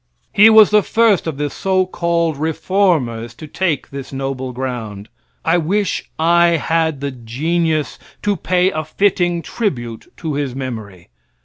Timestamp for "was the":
0.49-0.81